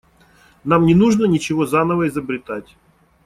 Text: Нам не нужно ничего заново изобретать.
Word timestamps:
Нам 0.63 0.85
не 0.87 0.95
нужно 0.95 1.25
ничего 1.25 1.67
заново 1.67 2.07
изобретать. 2.07 2.75